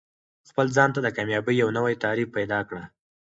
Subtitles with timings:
[0.49, 2.83] خپل ځان ته د کامیابۍ یو نوی تعریف پیدا کړه.